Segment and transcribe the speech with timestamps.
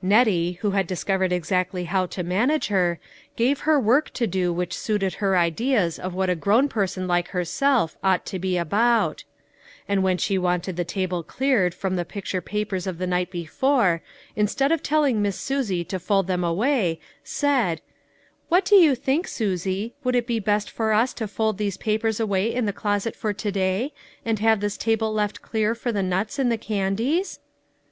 [0.00, 2.98] Nettie, who had discovered exactly how to manage her,
[3.36, 7.28] gave her work to do which suited her ideas of what a grown person like
[7.28, 9.24] herself ought to be about;
[9.86, 14.00] and when she wanted the table cleared from the picture papers of the night before,
[14.34, 17.82] instead of telling Miss Susie to fold them away, said,"
[18.48, 22.18] What do you think, Susie, would it be best for us to fold these papers
[22.18, 23.92] away in the closet for to day,
[24.24, 27.38] and have this table left clear for the nuts and the candies?